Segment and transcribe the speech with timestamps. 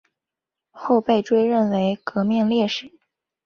[0.71, 2.91] 后被追认为革命烈士。